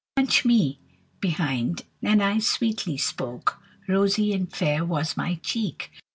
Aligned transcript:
Punch 0.15 0.43
me 0.45 0.79
behind, 1.19 1.83
and 2.01 2.23
I 2.23 2.39
sweetly 2.39 2.97
spoke; 2.97 3.61
Rosy 3.87 4.33
and 4.33 4.51
fair 4.51 4.83
was 4.83 5.15
my 5.15 5.35
cheek. 5.43 5.91